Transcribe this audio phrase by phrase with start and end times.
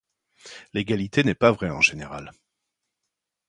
[0.73, 2.31] L'égalité n'est pas vraie en général.